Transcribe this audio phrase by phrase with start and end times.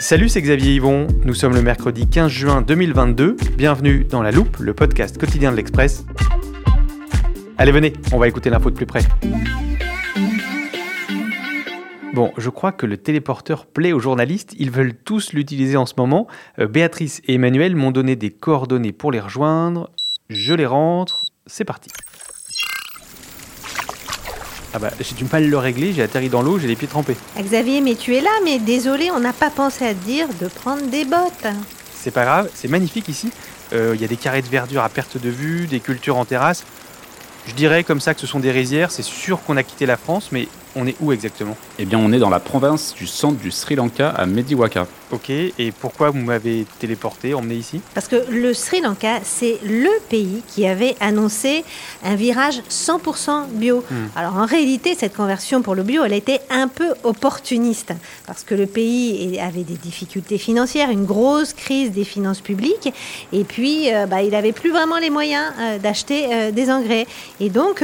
[0.00, 1.08] Salut, c'est Xavier Yvon.
[1.24, 3.36] Nous sommes le mercredi 15 juin 2022.
[3.56, 6.04] Bienvenue dans La Loupe, le podcast quotidien de l'Express.
[7.58, 9.00] Allez, venez, on va écouter l'info de plus près.
[12.14, 15.94] Bon, je crois que le téléporteur plaît aux journalistes, ils veulent tous l'utiliser en ce
[15.98, 16.28] moment.
[16.60, 19.90] Euh, Béatrice et Emmanuel m'ont donné des coordonnées pour les rejoindre.
[20.30, 21.90] Je les rentre, c'est parti.
[24.78, 26.86] Ah bah, j'ai du mal à le régler, j'ai atterri dans l'eau, j'ai les pieds
[26.86, 27.16] trempés.
[27.36, 30.46] Xavier, mais tu es là, mais désolé, on n'a pas pensé à te dire de
[30.46, 31.52] prendre des bottes.
[32.00, 33.32] C'est pas grave, c'est magnifique ici.
[33.72, 36.24] Euh, Il y a des carrés de verdure à perte de vue, des cultures en
[36.24, 36.62] terrasse.
[37.48, 39.96] Je dirais comme ça que ce sont des rizières, c'est sûr qu'on a quitté la
[39.96, 40.46] France, mais
[40.78, 41.56] on est où exactement?
[41.78, 44.86] Eh bien, on est dans la province du centre du Sri Lanka, à Mediwaka.
[45.10, 47.80] Ok, et pourquoi vous m'avez téléporté, emmené ici?
[47.94, 51.64] Parce que le Sri Lanka, c'est le pays qui avait annoncé
[52.04, 53.82] un virage 100% bio.
[53.90, 54.06] Hmm.
[54.16, 57.94] Alors en réalité, cette conversion pour le bio, elle était un peu opportuniste,
[58.26, 62.92] parce que le pays avait des difficultés financières, une grosse crise des finances publiques,
[63.32, 67.06] et puis euh, bah, il n'avait plus vraiment les moyens euh, d'acheter euh, des engrais.
[67.40, 67.82] Et donc,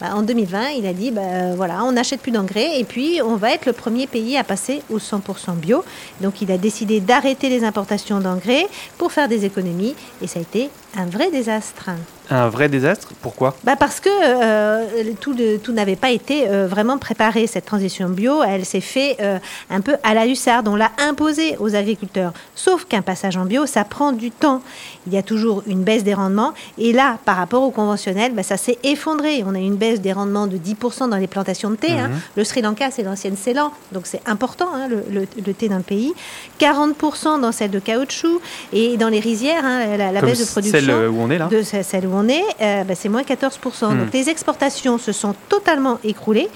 [0.00, 3.20] bah, en 2020, il a dit, bah, euh, voilà, on n'achète plus d'engrais, et puis
[3.24, 5.84] on va être le premier pays à passer au 100% bio.
[6.20, 8.66] Donc il a décidé d'arrêter les importations d'engrais
[8.98, 11.90] pour faire des économies, et ça a été un vrai désastre.
[12.28, 13.54] Un vrai désastre Pourquoi?
[13.62, 14.84] Bah parce que euh,
[15.20, 17.46] tout, de- tout n'avait pas été euh, vraiment préparé.
[17.46, 19.38] Cette transition bio, elle s'est fait euh,
[19.70, 20.66] un peu à la hussarde.
[20.66, 22.32] On l'a imposée aux agriculteurs.
[22.56, 24.60] Sauf qu'un passage en bio, ça prend du temps.
[25.06, 26.52] Il y a toujours une baisse des rendements.
[26.78, 29.44] Et là, par rapport au conventionnel, bah, ça s'est effondré.
[29.46, 31.92] On a eu une baisse des rendements de 10% dans les plantations de thé.
[31.92, 32.10] hein.
[32.36, 33.70] Le Sri Lanka, c'est l'ancienne Ceylan.
[33.92, 36.12] Donc c'est important, hein, le, le- le thé le pays.
[36.60, 38.40] 40% dans celle de caoutchouc.
[38.72, 41.46] Et dans les rizières, hein, la, baisse de production celle euh, où on est là
[41.48, 43.90] de ce- celle où on est, euh, bah, c'est moins 14%.
[43.92, 43.98] Hmm.
[43.98, 46.48] Donc les exportations se sont totalement écroulées.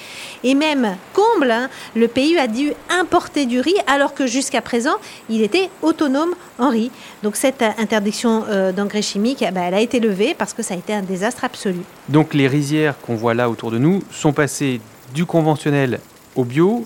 [0.45, 4.95] Et même, comble, hein, le pays a dû importer du riz alors que jusqu'à présent,
[5.29, 6.91] il était autonome en riz.
[7.23, 10.75] Donc cette euh, interdiction euh, d'engrais chimiques, bah, elle a été levée parce que ça
[10.75, 11.81] a été un désastre absolu.
[12.09, 14.81] Donc les rizières qu'on voit là autour de nous sont passées
[15.15, 16.01] du conventionnel
[16.37, 16.85] au bio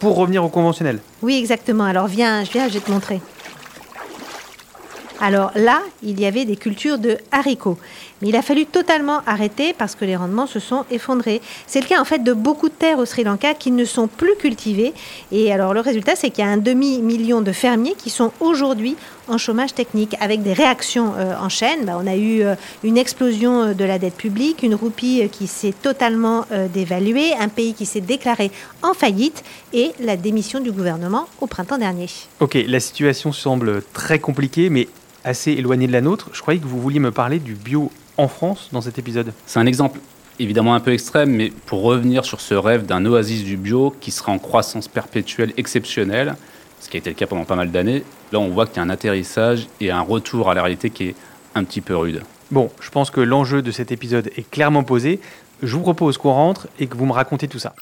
[0.00, 0.98] pour revenir au conventionnel.
[1.22, 1.84] Oui, exactement.
[1.84, 3.20] Alors viens, viens, je vais te montrer.
[5.20, 7.76] Alors là, il y avait des cultures de haricots.
[8.22, 11.42] Mais il a fallu totalement arrêter parce que les rendements se sont effondrés.
[11.66, 14.08] C'est le cas en fait de beaucoup de terres au Sri Lanka qui ne sont
[14.08, 14.94] plus cultivées.
[15.30, 18.96] Et alors le résultat, c'est qu'il y a un demi-million de fermiers qui sont aujourd'hui
[19.28, 21.84] en chômage technique avec des réactions euh, en chaîne.
[21.84, 25.46] Bah, on a eu euh, une explosion euh, de la dette publique, une roupie qui
[25.46, 28.50] s'est totalement dévaluée, un pays qui s'est déclaré
[28.82, 32.06] en faillite et la démission du gouvernement au printemps dernier.
[32.40, 34.88] Ok, la situation semble très compliquée, mais
[35.24, 36.30] assez éloignée de la nôtre.
[36.32, 39.32] Je croyais que vous vouliez me parler du bio en France dans cet épisode.
[39.46, 40.00] C'est un exemple
[40.38, 44.10] évidemment un peu extrême, mais pour revenir sur ce rêve d'un oasis du bio qui
[44.10, 46.34] serait en croissance perpétuelle exceptionnelle,
[46.80, 48.80] ce qui a été le cas pendant pas mal d'années, là on voit qu'il y
[48.80, 51.14] a un atterrissage et un retour à la réalité qui est
[51.54, 52.22] un petit peu rude.
[52.50, 55.20] Bon, je pense que l'enjeu de cet épisode est clairement posé.
[55.62, 57.74] Je vous propose qu'on rentre et que vous me racontiez tout ça.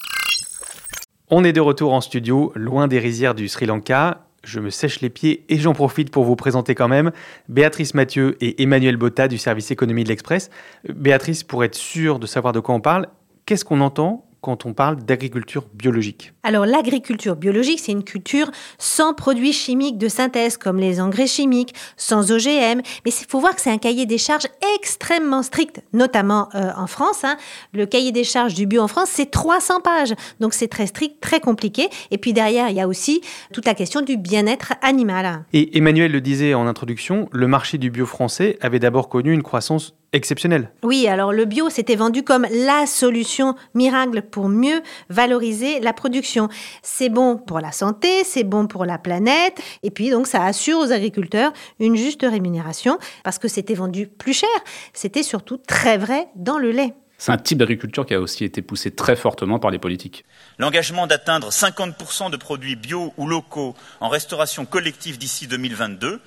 [1.31, 4.28] On est de retour en studio, loin des rizières du Sri Lanka.
[4.49, 7.13] Je me sèche les pieds et j'en profite pour vous présenter quand même
[7.51, 10.49] Béatrice Mathieu et Emmanuel Botta du service économie de l'Express.
[10.89, 13.09] Euh, Béatrice, pour être sûr de savoir de quoi on parle,
[13.45, 19.15] qu'est-ce qu'on entend quand on parle d'agriculture biologique Alors l'agriculture biologique, c'est une culture sans
[19.15, 22.81] produits chimiques de synthèse comme les engrais chimiques, sans OGM.
[23.04, 26.87] Mais il faut voir que c'est un cahier des charges extrêmement strict, notamment euh, en
[26.87, 27.25] France.
[27.25, 27.37] hein.
[27.73, 30.14] Le cahier des charges du bio en France, c'est 300 pages.
[30.41, 31.88] Donc c'est très strict, très compliqué.
[32.11, 33.20] Et puis derrière, il y a aussi
[33.52, 35.44] toute la question du bien-être animal.
[35.52, 39.43] Et Emmanuel le disait en introduction, le marché du bio français avait d'abord connu une
[39.43, 40.70] croissance exceptionnelle.
[40.82, 46.49] Oui, alors le bio s'était vendu comme la solution miracle pour mieux valoriser la production.
[46.82, 50.78] C'est bon pour la santé, c'est bon pour la planète, et puis donc ça assure
[50.78, 54.49] aux agriculteurs une juste rémunération parce que c'était vendu plus cher.
[54.93, 56.94] C'était surtout très vrai dans le lait.
[57.20, 60.25] C'est un type d'agriculture qui a aussi été poussé très fortement par les politiques.
[60.58, 66.20] L'engagement d'atteindre 50% de produits bio ou locaux en restauration collective d'ici 2022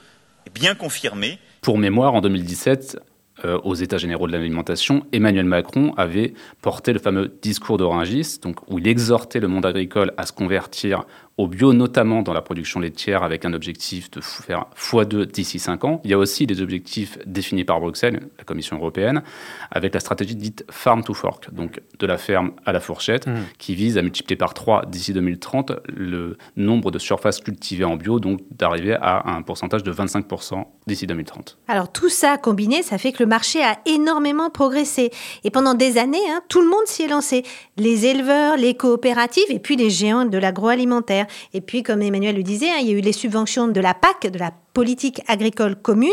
[0.45, 1.39] est bien confirmé.
[1.61, 2.99] Pour mémoire, en 2017,
[3.45, 8.79] euh, aux États généraux de l'alimentation, Emmanuel Macron avait porté le fameux discours d'Orangis, où
[8.79, 11.05] il exhortait le monde agricole à se convertir
[11.37, 15.83] au bio, notamment dans la production laitière, avec un objectif de faire x2 d'ici 5
[15.85, 16.01] ans.
[16.03, 19.23] Il y a aussi des objectifs définis par Bruxelles, la Commission européenne,
[19.71, 23.33] avec la stratégie dite Farm to Fork, donc de la ferme à la fourchette, mmh.
[23.57, 28.19] qui vise à multiplier par 3 d'ici 2030 le nombre de surfaces cultivées en bio,
[28.19, 31.57] donc d'arriver à un pourcentage de 25% d'ici 2030.
[31.67, 35.11] Alors tout ça combiné, ça fait que le marché a énormément progressé.
[35.43, 37.43] Et pendant des années, hein, tout le monde s'y est lancé.
[37.77, 41.20] Les éleveurs, les coopératives et puis les géants de l'agroalimentaire.
[41.53, 43.93] Et puis, comme Emmanuel le disait, hein, il y a eu les subventions de la
[43.93, 46.09] PAC, de la politique agricole commune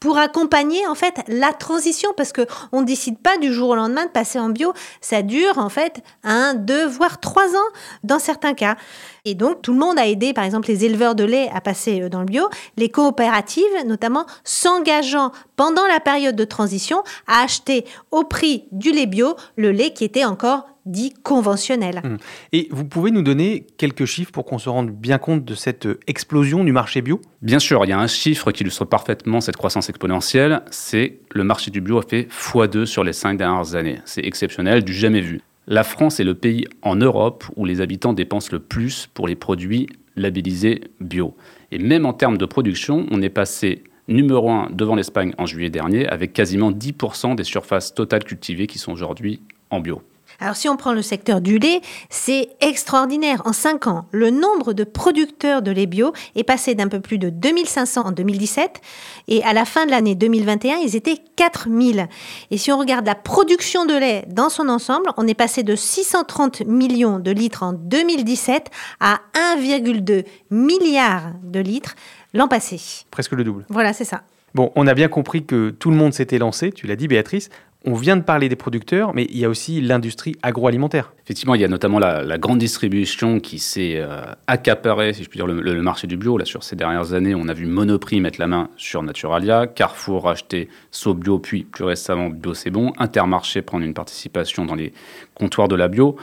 [0.00, 4.06] pour accompagner en fait la transition parce que on décide pas du jour au lendemain
[4.06, 4.72] de passer en bio.
[5.00, 7.70] Ça dure en fait un deux voire trois ans
[8.04, 8.76] dans certains cas.
[9.24, 12.02] Et donc tout le monde a aidé par exemple les éleveurs de lait à passer
[12.02, 12.48] euh, dans le bio.
[12.76, 19.06] Les coopératives notamment s'engageant pendant la période de transition à acheter au prix du lait
[19.06, 22.00] bio le lait qui était encore dit conventionnel.
[22.02, 22.16] Mmh.
[22.52, 25.86] Et vous pouvez nous donner quelques chiffres pour qu'on se rende bien compte de cette
[25.86, 27.20] euh, explosion du marché bio?
[27.42, 31.44] Bien sûr, il y a un chiffre qui illustre parfaitement cette croissance exponentielle, c'est le
[31.44, 34.00] marché du bio a fait x2 sur les cinq dernières années.
[34.04, 35.40] C'est exceptionnel, du jamais vu.
[35.66, 39.36] La France est le pays en Europe où les habitants dépensent le plus pour les
[39.36, 39.86] produits
[40.16, 41.36] labellisés bio.
[41.70, 45.70] Et même en termes de production, on est passé numéro 1 devant l'Espagne en juillet
[45.70, 49.40] dernier, avec quasiment 10% des surfaces totales cultivées qui sont aujourd'hui
[49.70, 50.02] en bio.
[50.40, 51.80] Alors si on prend le secteur du lait,
[52.10, 53.42] c'est extraordinaire.
[53.44, 57.18] En 5 ans, le nombre de producteurs de lait bio est passé d'un peu plus
[57.18, 58.80] de 2500 en 2017
[59.26, 62.06] et à la fin de l'année 2021, ils étaient 4000.
[62.52, 65.74] Et si on regarde la production de lait dans son ensemble, on est passé de
[65.74, 68.70] 630 millions de litres en 2017
[69.00, 69.20] à
[69.56, 71.96] 1,2 milliard de litres
[72.32, 72.80] l'an passé.
[73.10, 73.66] Presque le double.
[73.70, 74.22] Voilà, c'est ça.
[74.54, 77.50] Bon, on a bien compris que tout le monde s'était lancé, tu l'as dit Béatrice.
[77.90, 81.14] On vient de parler des producteurs, mais il y a aussi l'industrie agroalimentaire.
[81.24, 85.38] Effectivement, il y a notamment la, grande distribution qui s'est euh, accaparée, si je puis
[85.38, 86.36] dire, le, marché du bio.
[86.36, 90.28] Là, sur ces dernières années, on a vu Monoprix mettre la main sur Naturalia, Carrefour
[90.28, 94.92] acheter SoBio, puis plus récemment Bio C'est Bon, Intermarché prendre une participation dans les
[95.32, 96.16] comptoirs de la bio.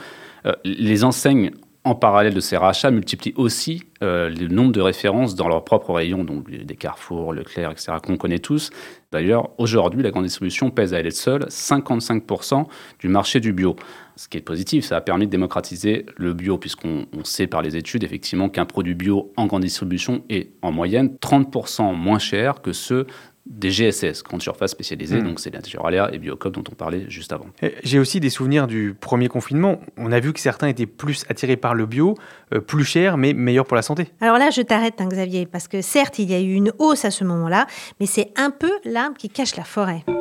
[0.46, 1.50] Euh, les enseignes
[1.86, 5.94] en parallèle de ces rachats, multiplient aussi euh, le nombre de références dans leur propre
[5.94, 8.70] rayon, donc des Carrefour, Leclerc, etc., qu'on connaît tous.
[9.12, 12.66] D'ailleurs, aujourd'hui, la grande distribution pèse à elle seule 55%
[12.98, 13.76] du marché du bio.
[14.16, 17.76] Ce qui est positif, ça a permis de démocratiser le bio, puisqu'on sait par les
[17.76, 22.72] études, effectivement, qu'un produit bio en grande distribution est en moyenne 30% moins cher que
[22.72, 23.06] ceux
[23.46, 25.24] des GSS, grandes surfaces spécialisées, hmm.
[25.24, 27.46] donc c'est Naturalia et Biocop dont on parlait juste avant.
[27.84, 29.80] J'ai aussi des souvenirs du premier confinement.
[29.96, 32.14] On a vu que certains étaient plus attirés par le bio,
[32.54, 34.08] euh, plus cher, mais meilleur pour la santé.
[34.20, 37.04] Alors là, je t'arrête, hein, Xavier, parce que certes, il y a eu une hausse
[37.04, 37.66] à ce moment-là,
[38.00, 40.04] mais c'est un peu l'arbre qui cache la forêt.«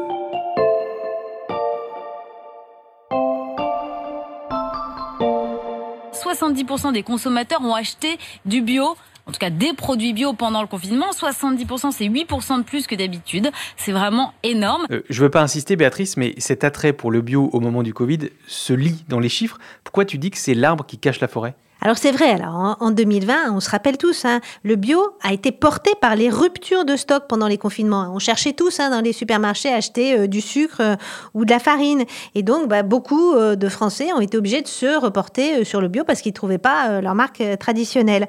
[6.26, 8.96] 70% des consommateurs ont acheté du bio
[9.28, 11.12] en tout cas des produits bio pendant le confinement.
[11.12, 13.50] 70%, c'est 8% de plus que d'habitude.
[13.78, 14.86] C'est vraiment énorme.
[14.92, 17.84] Euh, je ne veux pas insister, Béatrice, mais cet attrait pour le bio au moment
[17.84, 19.58] du Covid se lit dans les chiffres.
[19.84, 21.56] Pourquoi tu dis que c'est l'arbre qui cache la forêt?
[21.86, 25.52] Alors c'est vrai, alors en 2020, on se rappelle tous, hein, le bio a été
[25.52, 28.12] porté par les ruptures de stock pendant les confinements.
[28.12, 30.96] On cherchait tous hein, dans les supermarchés à acheter euh, du sucre euh,
[31.36, 32.06] ou de la farine.
[32.34, 35.88] Et donc bah, beaucoup euh, de Français ont été obligés de se reporter sur le
[35.88, 38.26] bio parce qu'ils ne trouvaient pas leur marque traditionnelle.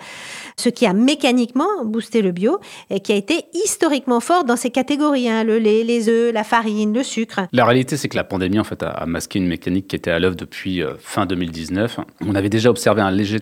[0.58, 2.58] Ce qui a mécaniquement boosté le bio
[2.90, 6.44] et qui a été historiquement fort dans ces catégories, hein, le lait, les œufs, la
[6.44, 7.40] farine, le sucre.
[7.54, 10.18] La réalité, c'est que la pandémie en fait, a masqué une mécanique qui était à
[10.18, 12.00] l'œuvre depuis fin 2019.
[12.20, 13.40] On avait déjà observé un léger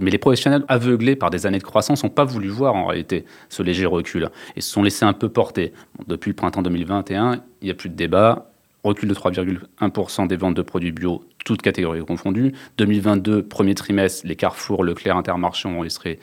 [0.00, 3.24] Mais les professionnels aveuglés par des années de croissance n'ont pas voulu voir en réalité
[3.48, 5.72] ce léger recul et se sont laissés un peu porter.
[6.06, 8.50] depuis le printemps 2021, il n'y a plus de débat.
[8.82, 12.52] Recul de 3,1% des ventes de produits bio, toutes catégories confondues.
[12.76, 16.18] 2022, premier trimestre, les Carrefour, Leclerc, Intermarché ont enregistré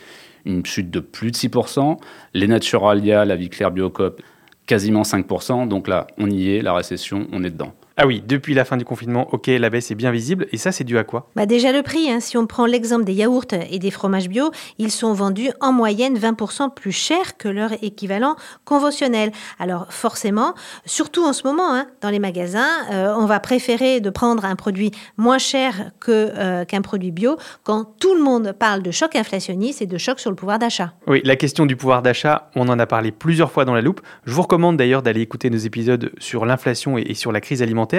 [0.45, 1.97] une chute de plus de 6%.
[2.35, 4.21] Les Naturalia, la Vie Claire, Biocop,
[4.67, 5.67] quasiment 5%.
[5.67, 7.73] Donc là, on y est, la récession, on est dedans.
[8.03, 10.48] Ah oui, depuis la fin du confinement, ok, la baisse est bien visible.
[10.51, 11.29] Et ça, c'est dû à quoi?
[11.36, 12.10] Bah Déjà le prix.
[12.10, 12.20] Hein.
[12.20, 16.17] Si on prend l'exemple des yaourts et des fromages bio, ils sont vendus en moyenne
[16.17, 19.31] 20% plus cher que leur équivalent conventionnel.
[19.60, 24.10] Alors forcément, surtout en ce moment, hein, dans les magasins, euh, on va préférer de
[24.10, 28.81] prendre un produit moins cher que, euh, qu'un produit bio quand tout le monde parle
[28.81, 30.93] de choc inflationniste et de choc sur le pouvoir d'achat.
[31.05, 34.01] Oui, la question du pouvoir d'achat, on en a parlé plusieurs fois dans la loupe.
[34.25, 37.90] Je vous recommande d'ailleurs d'aller écouter nos épisodes sur l'inflation et sur la crise alimentaire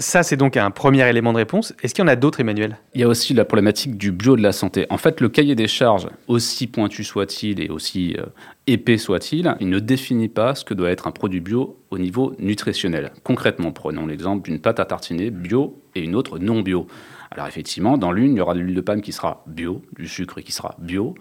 [0.00, 1.74] Ça, c'est donc un premier élément de réponse.
[1.82, 2.78] Est-ce qu'il y en a d'autres, Emmanuel?
[2.94, 4.86] Il y a aussi la problématique du bio de la santé.
[4.88, 8.24] En fait, le cahier des charges, aussi pointu soit-il et aussi euh,
[8.66, 12.34] épais soit-il, il ne définit pas ce que doit être un produit bio au niveau
[12.38, 13.12] nutritionnel.
[13.24, 16.86] Concrètement, prenons l'exemple d'une pâte à tartiner bio et une autre non bio.
[17.30, 20.08] Alors effectivement, dans l'une, il y aura de l'huile de palme qui sera bio, du
[20.08, 21.14] sucre qui sera bio,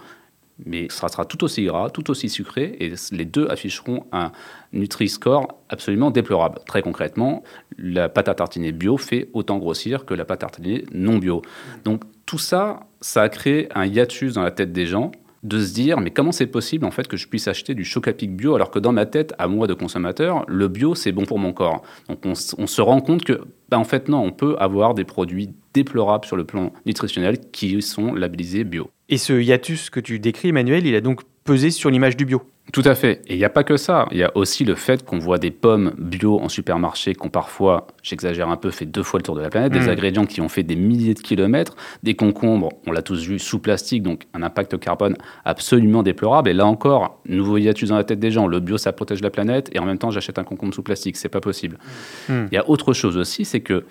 [0.66, 4.32] mais ce sera tout aussi gras, tout aussi sucré, et les deux afficheront un
[4.74, 6.60] Nutri-Score absolument déplorable.
[6.66, 7.44] Très concrètement,
[7.78, 11.42] la pâte à tartiner bio fait autant grossir que la pâte à tartiner non bio.
[11.84, 15.12] Donc tout ça, ça a créé un hiatus dans la tête des gens
[15.44, 18.36] de se dire mais comment c'est possible en fait que je puisse acheter du Chocapic
[18.36, 21.40] bio alors que dans ma tête à moi de consommateur le bio c'est bon pour
[21.40, 24.94] mon corps donc on, se rend compte que ben, en fait non on peut avoir
[24.94, 30.00] des produits déplorables sur le plan nutritionnel qui sont labellisés bio et ce hiatus que
[30.00, 33.22] tu décris Emmanuel il a donc pesé sur l'image du bio tout à fait.
[33.28, 34.08] Et il n'y a pas que ça.
[34.12, 37.30] Il y a aussi le fait qu'on voit des pommes bio en supermarché qui ont
[37.30, 39.90] parfois, j'exagère un peu, fait deux fois le tour de la planète, des mm.
[39.90, 43.60] ingrédients qui ont fait des milliers de kilomètres, des concombres, on l'a tous vu, sous
[43.60, 46.50] plastique, donc un impact carbone absolument déplorable.
[46.50, 48.46] Et là encore, nouveau hiatus dans la tête des gens.
[48.46, 51.18] Le bio, ça protège la planète et en même temps, j'achète un concombre sous plastique.
[51.18, 51.80] C'est pas possible.
[52.28, 52.46] Mm.
[52.52, 53.86] Il y a autre chose aussi, c'est que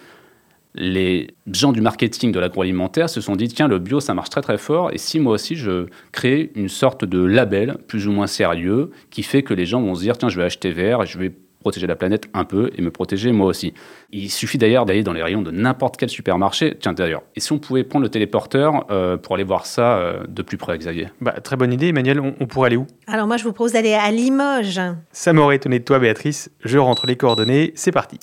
[0.79, 4.41] les gens du marketing de l'agroalimentaire se sont dit tiens le bio ça marche très
[4.41, 8.27] très fort et si moi aussi je crée une sorte de label plus ou moins
[8.27, 11.07] sérieux qui fait que les gens vont se dire tiens je vais acheter vert et
[11.07, 13.75] je vais protéger la planète un peu et me protéger moi aussi.
[14.13, 16.77] Il suffit d'ailleurs d'aller dans les rayons de n'importe quel supermarché.
[16.81, 20.23] Tiens d'ailleurs, et si on pouvait prendre le téléporteur euh, pour aller voir ça euh,
[20.29, 21.09] de plus près, Xavier?
[21.21, 22.21] Bah, Très bonne idée, Emmanuel.
[22.21, 22.87] On, on pourrait aller où?
[23.09, 24.81] Alors moi je vous propose d'aller à Limoges.
[25.11, 26.49] Ça m'aurait étonné de toi, Béatrice.
[26.65, 27.73] Je rentre les coordonnées.
[27.75, 28.19] C'est parti.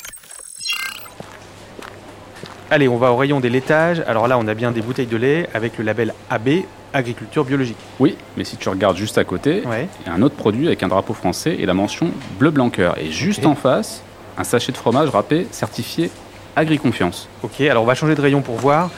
[2.72, 4.02] Allez, on va au rayon des laitages.
[4.08, 6.50] Alors là, on a bien des bouteilles de lait avec le label AB,
[6.94, 7.78] agriculture biologique.
[8.00, 10.82] Oui, mais si tu regardes juste à côté, il y a un autre produit avec
[10.82, 12.98] un drapeau français et la mention bleu blanc cœur.
[12.98, 14.02] Et juste en face,
[14.38, 16.10] un sachet de fromage râpé certifié
[16.56, 17.28] Agriconfiance.
[17.44, 18.90] Ok, alors on va changer de rayon pour voir.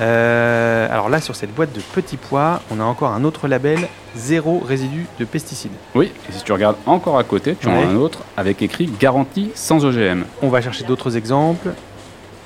[0.00, 3.80] Euh, alors là, sur cette boîte de petits pois, on a encore un autre label,
[4.16, 5.72] zéro résidu de pesticides.
[5.94, 8.86] Oui, et si tu regardes encore à côté, tu en as un autre avec écrit
[9.00, 10.22] garantie sans OGM.
[10.40, 11.70] On va chercher d'autres exemples.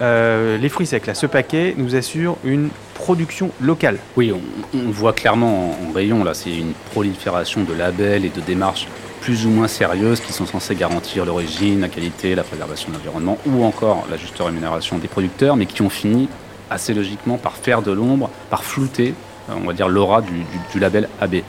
[0.00, 3.99] Euh, les fruits secs, là, ce paquet nous assure une production locale.
[4.17, 8.87] Oui, on, voit clairement en, rayon, là, c'est une prolifération de labels et de démarches
[9.21, 13.37] plus ou moins sérieuses qui sont censées garantir l'origine, la qualité, la préservation de l'environnement
[13.47, 16.28] ou encore la juste rémunération des producteurs, mais qui ont fini
[16.71, 19.14] assez logiquement par faire de l'ombre, par flouter,
[19.50, 21.43] euh, l'aura du label AB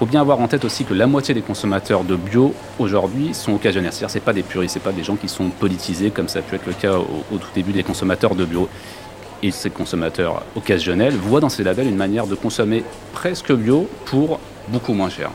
[0.00, 3.52] faut bien avoir en tête aussi que la moitié des consommateurs de bio aujourd'hui sont
[3.52, 3.92] occasionnels.
[3.92, 6.42] C'est-à-dire c'est pas des puristes, c'est pas des gens qui sont politisés comme ça a
[6.42, 8.66] pu être le cas au, tout début des consommateurs de bio.
[9.42, 14.40] Et ces consommateurs occasionnels voient dans ces labels une manière de consommer presque bio pour
[14.68, 15.32] beaucoup moins cher.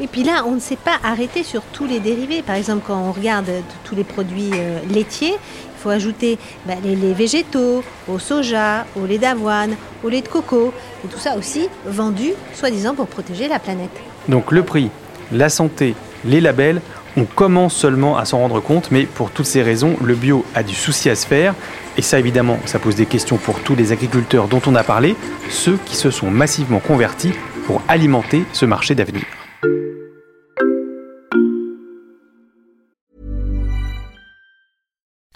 [0.00, 2.40] Et puis là, on ne s'est pas arrêté sur tous les dérivés.
[2.40, 3.50] Par exemple, quand on regarde
[3.84, 5.34] tous les produits euh, laitiers,
[5.76, 10.28] il faut ajouter bah, les laits végétaux, au soja, au lait d'avoine, au lait de
[10.28, 10.72] coco.
[11.04, 13.90] Et tout ça aussi vendu, soi-disant, pour protéger la planète.
[14.28, 14.90] Donc le prix,
[15.32, 16.80] la santé, les labels,
[17.16, 20.62] on commence seulement à s'en rendre compte, mais pour toutes ces raisons, le bio a
[20.62, 21.54] du souci à se faire.
[21.96, 25.16] Et ça, évidemment, ça pose des questions pour tous les agriculteurs dont on a parlé,
[25.48, 27.32] ceux qui se sont massivement convertis
[27.66, 29.24] pour alimenter ce marché d'avenir.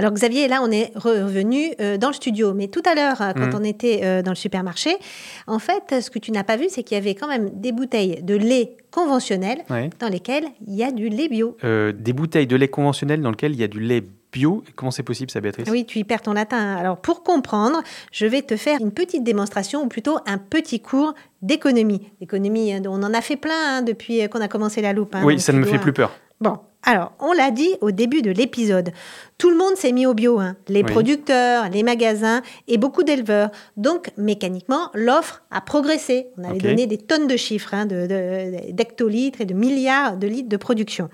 [0.00, 3.32] Alors Xavier, là on est revenu euh, dans le studio, mais tout à l'heure, euh,
[3.34, 3.60] quand mm.
[3.60, 4.96] on était euh, dans le supermarché,
[5.46, 7.70] en fait, ce que tu n'as pas vu, c'est qu'il y avait quand même des
[7.70, 9.58] bouteilles de lait conventionnel
[9.98, 11.54] dans lesquelles il y a du lait bio.
[11.62, 14.02] des bouteilles de lait conventionnel dans lesquelles il y a du lait
[14.32, 14.64] bio.
[14.74, 15.68] Comment c'est possible ça, Béatrice?
[15.70, 16.76] Oui, tu y perds ton latin.
[16.76, 21.12] Alors pour comprendre, je vais te faire une petite démonstration, ou plutôt un petit cours
[21.42, 22.10] d'économie.
[22.22, 25.14] L'économie, on en a fait plein hein, depuis qu'on a commencé la loupe.
[25.14, 26.10] Hein, oui, ça ne me fait plus peur.
[26.40, 28.90] Bon, Alors, on l'a dit au début de l'épisode,
[29.36, 30.56] tout le monde s'est mis au bio, hein.
[30.68, 30.90] les Oui.
[30.90, 33.50] producteurs, les magasins et beaucoup d'éleveurs.
[33.76, 36.28] Donc, mécaniquement, l'offre a progressé.
[36.38, 40.26] On avait donné des tonnes de chiffres, hein, de- de- d'hectolitres et de milliards de
[40.26, 41.10] litres de production.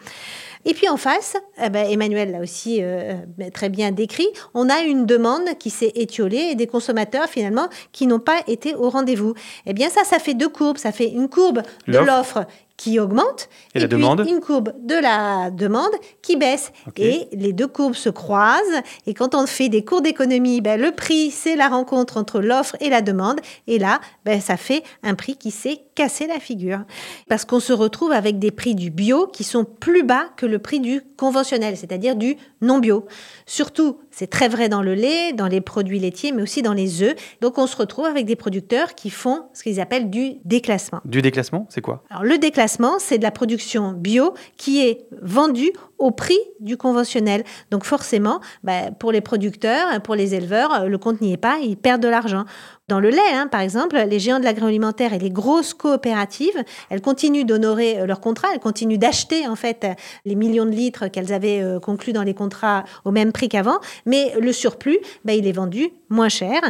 [0.68, 4.68] Et puis en face, eh ben, Emmanuel l'a aussi euh, euh, très bien décrit, on
[4.68, 8.90] a une demande qui s'est étiolée et des consommateurs finalement qui n'ont pas été au
[8.90, 9.34] rendez-vous.
[9.66, 10.78] Eh bien ça, ça fait deux courbes.
[10.78, 12.46] Ça fait une courbe de L'offre.
[12.76, 15.92] Qui augmente Et la puis demande une courbe de la demande
[16.22, 16.72] qui baisse.
[16.96, 18.82] Et les deux courbes se croisent.
[19.06, 22.76] Et quand on fait des cours d'économie, ben, le prix, c'est la rencontre entre l'offre
[22.80, 23.40] et la demande.
[23.66, 26.84] Et là, ben, ça fait un prix qui s'est cassé la figure.
[27.28, 30.60] Parce qu'on se retrouve avec des prix du bio qui sont plus bas que le
[30.60, 33.06] prix du conventionnel, c'est-à-dire du non bio.
[33.46, 37.02] Surtout, c'est très vrai dans le lait, dans les produits laitiers, mais aussi dans les
[37.02, 37.16] œufs.
[37.40, 41.00] Donc on se retrouve avec des producteurs qui font ce qu'ils appellent du déclassement.
[41.04, 42.04] Du déclassement, c'est quoi?
[42.10, 47.42] Alors, le déclassement, c'est de la production bio qui est vendue au prix du conventionnel.
[47.70, 51.76] Donc forcément, bah, pour les producteurs, pour les éleveurs, le compte n'y est pas, ils
[51.76, 52.44] perdent de l'argent.
[52.88, 57.00] Dans le lait, hein, par exemple, les géants de l'agroalimentaire et les grosses coopératives, elles
[57.00, 59.84] continuent d'honorer euh, leurs contrats, elles continuent d'acheter en fait
[60.24, 63.80] les millions de litres qu'elles avaient euh, conclus dans les contrats au même prix qu'avant,
[64.04, 66.60] mais le surplus, bah, il est vendu moins cher.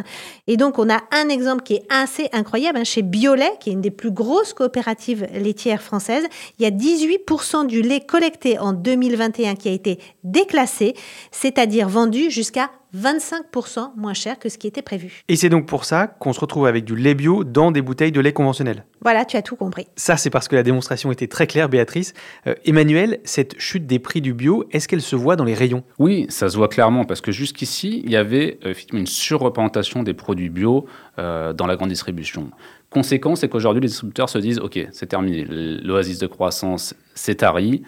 [0.47, 3.75] Et donc on a un exemple qui est assez incroyable hein, chez Biolait, qui est
[3.75, 6.25] une des plus grosses coopératives laitières françaises.
[6.59, 10.95] Il y a 18% du lait collecté en 2021 qui a été déclassé,
[11.31, 15.23] c'est-à-dire vendu jusqu'à 25% moins cher que ce qui était prévu.
[15.29, 18.13] Et c'est donc pour ça qu'on se retrouve avec du lait bio dans des bouteilles
[18.13, 18.85] de lait conventionnel.
[19.03, 19.87] Voilà, tu as tout compris.
[19.97, 22.15] Ça, c'est parce que la démonstration était très claire, Béatrice.
[22.47, 25.85] Euh, Emmanuel, cette chute des prix du bio, est-ce qu'elle se voit dans les rayons?
[25.99, 30.03] Oui, ça se voit clairement parce que jusqu'ici, il y avait euh, effectivement une surreprésentation
[30.03, 30.87] des produits bio
[31.19, 32.51] euh, dans la grande distribution.
[32.91, 37.83] Conséquence, c'est qu'aujourd'hui, les distributeurs se disent OK, c'est terminé, l'oasis de croissance s'est tarie.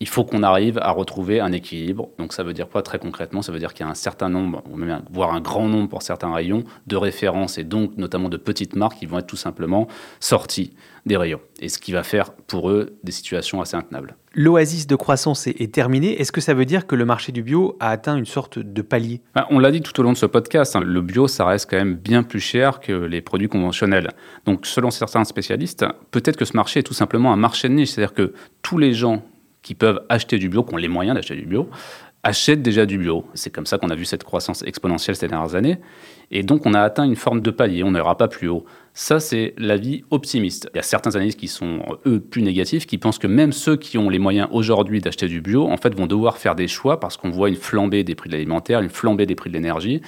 [0.00, 2.08] Il faut qu'on arrive à retrouver un équilibre.
[2.18, 3.42] Donc, ça veut dire quoi très concrètement?
[3.42, 4.62] Ça veut dire qu'il y a un certain nombre,
[5.10, 8.98] voire un grand nombre pour certains rayons, de références et donc notamment de petites marques
[8.98, 9.86] qui vont être tout simplement
[10.20, 10.72] sorties
[11.06, 11.40] des rayons.
[11.60, 14.16] Et ce qui va faire pour eux des situations assez intenables.
[14.34, 16.20] L'oasis de croissance est, est terminée.
[16.20, 18.82] Est-ce que ça veut dire que le marché du bio a atteint une sorte de
[18.82, 19.20] palier?
[19.34, 21.70] Ben, On l'a dit tout au long de ce podcast, hein, le bio, ça reste
[21.70, 24.10] quand même bien plus cher que les produits conventionnels.
[24.44, 27.90] Donc, selon certains spécialistes, peut-être que ce marché est tout simplement un marché de niche.
[27.90, 28.32] C'est-à-dire que
[28.62, 29.22] tous les gens
[29.64, 31.68] qui peuvent acheter du bio, qui ont les moyens d'acheter du bio,
[32.22, 33.24] achètent déjà du bio.
[33.34, 35.78] C'est comme ça qu'on a vu cette croissance exponentielle ces dernières années.
[36.30, 38.64] Et donc, on a atteint une forme de palier, on n'ira pas plus haut.
[38.94, 40.70] Ça, c'est l'avis optimiste.
[40.72, 43.76] Il y a certains analystes qui sont, eux, plus négatifs, qui pensent que même ceux
[43.76, 47.00] qui ont les moyens aujourd'hui d'acheter du bio, en fait, vont devoir faire des choix
[47.00, 50.00] parce qu'on voit une flambée des prix de l'alimentaire, une flambée des prix de l'énergie.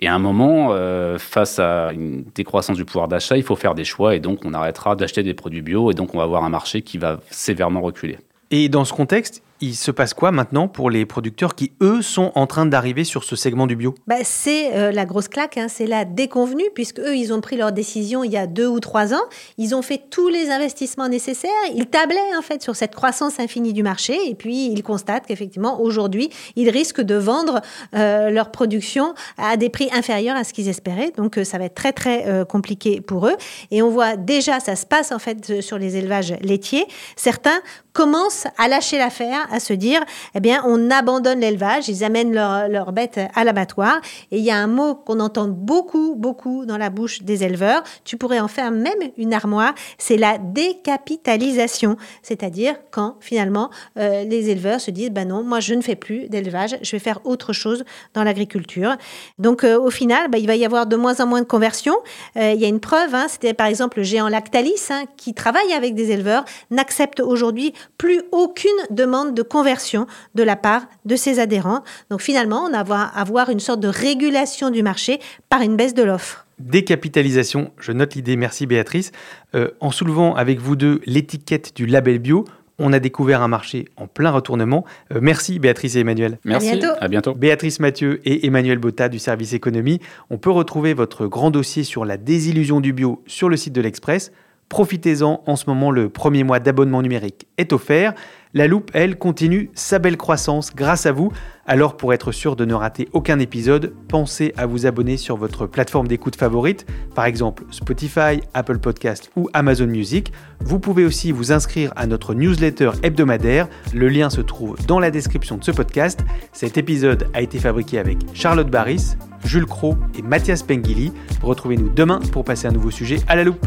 [0.00, 3.74] Et à un moment, euh, face à une décroissance du pouvoir d'achat, il faut faire
[3.74, 6.42] des choix et donc on arrêtera d'acheter des produits bio et donc on va avoir
[6.42, 8.16] un marché qui va sévèrement reculer.
[8.52, 12.32] Et dans ce contexte, il se passe quoi maintenant pour les producteurs qui, eux, sont
[12.34, 13.94] en train d'arriver sur ce segment du bio?
[14.06, 17.56] Bah, c'est euh, la grosse claque, hein, c'est la déconvenue, puisque eux, ils ont pris
[17.56, 19.22] leur décision il y a deux ou trois ans.
[19.58, 21.50] Ils ont fait tous les investissements nécessaires.
[21.74, 25.80] Ils tablaient en fait sur cette croissance infinie du marché, et puis ils constatent qu'effectivement
[25.80, 27.60] aujourd'hui, ils risquent de vendre
[27.94, 31.12] euh, leur production à des prix inférieurs à ce qu'ils espéraient.
[31.16, 33.36] Donc euh, ça va être très très compliqué pour eux.
[33.70, 36.86] Et on voit déjà, ça se passe en fait sur les élevages laitiers.
[37.14, 37.60] Certains
[37.92, 40.00] commencent à lâcher l'affaire, à se dire,
[40.34, 44.00] eh bien, on abandonne l'élevage, ils amènent leurs bêtes à l'abattoir.
[44.30, 47.82] Et il y a un mot qu'on entend beaucoup, beaucoup dans la bouche des éleveurs.
[48.04, 49.74] Tu pourrais en faire même une armoire.
[49.98, 51.96] C'est la décapitalisation.
[52.22, 56.28] C'est-à-dire quand finalement euh, les éleveurs se disent, ben non, moi je ne fais plus
[56.28, 58.96] d'élevage, je vais faire autre chose dans l'agriculture.
[59.38, 61.96] Donc euh, au final, ben, il va y avoir de moins en moins de conversions.
[62.36, 65.34] Euh, il y a une preuve, hein, c'était par exemple le géant Lactalis hein, qui
[65.34, 71.16] travaille avec des éleveurs, n'accepte aujourd'hui plus aucune demande de conversion de la part de
[71.16, 71.82] ses adhérents.
[72.10, 76.02] Donc finalement, on va avoir une sorte de régulation du marché par une baisse de
[76.02, 76.46] l'offre.
[76.58, 79.12] Décapitalisation, je note l'idée, merci Béatrice.
[79.54, 82.44] Euh, en soulevant avec vous deux l'étiquette du label bio,
[82.80, 84.84] on a découvert un marché en plein retournement.
[85.12, 86.38] Euh, merci Béatrice et Emmanuel.
[86.44, 86.96] Merci, bientôt.
[87.00, 87.34] à bientôt.
[87.34, 90.00] Béatrice Mathieu et Emmanuel Botta du service économie.
[90.30, 93.80] On peut retrouver votre grand dossier sur la désillusion du bio sur le site de
[93.80, 94.32] l'Express.
[94.70, 98.14] Profitez-en, en ce moment le premier mois d'abonnement numérique est offert.
[98.54, 101.32] La loupe, elle, continue sa belle croissance grâce à vous.
[101.66, 105.66] Alors pour être sûr de ne rater aucun épisode, pensez à vous abonner sur votre
[105.66, 110.32] plateforme d'écoute favorite, par exemple Spotify, Apple Podcast ou Amazon Music.
[110.60, 113.68] Vous pouvez aussi vous inscrire à notre newsletter hebdomadaire.
[113.92, 116.20] Le lien se trouve dans la description de ce podcast.
[116.52, 121.12] Cet épisode a été fabriqué avec Charlotte Barris, Jules Cro et Mathias Pengili.
[121.42, 123.66] Retrouvez-nous demain pour passer un nouveau sujet à la loupe.